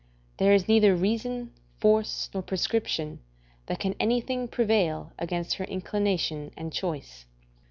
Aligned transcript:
There 0.37 0.51
is 0.51 0.67
neither 0.67 0.95
reason, 0.95 1.53
force, 1.77 2.31
nor 2.33 2.41
prescription 2.41 3.19
that 3.67 3.77
can 3.79 3.93
anything 3.99 4.47
prevail 4.47 5.13
against 5.19 5.57
her 5.57 5.65
inclination 5.65 6.51
and 6.57 6.73
choice. 6.73 7.27